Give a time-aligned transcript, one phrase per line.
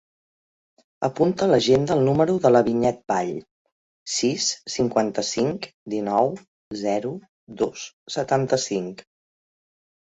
[1.07, 3.31] Apunta a l'agenda el número de la Vinyet Vall:
[4.15, 6.35] sis, cinquanta-cinc, dinou,
[6.87, 7.17] zero,
[7.63, 7.87] dos,
[8.19, 9.09] setanta-cinc.